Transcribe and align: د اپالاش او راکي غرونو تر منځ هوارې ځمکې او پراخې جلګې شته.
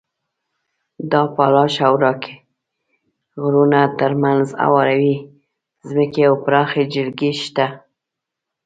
د 1.09 1.11
اپالاش 1.27 1.73
او 1.87 1.93
راکي 2.03 2.35
غرونو 3.41 3.83
تر 3.99 4.11
منځ 4.23 4.45
هوارې 4.63 5.13
ځمکې 5.89 6.21
او 6.29 6.33
پراخې 6.45 6.83
جلګې 6.93 7.31
شته. 7.43 7.67